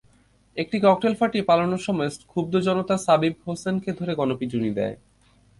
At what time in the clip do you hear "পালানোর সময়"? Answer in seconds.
1.49-2.09